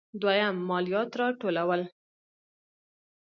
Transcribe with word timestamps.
دویم: 0.21 0.55
مالیات 0.69 1.09
راټولول. 1.21 1.81